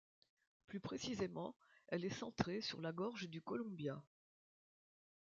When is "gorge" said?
2.91-3.29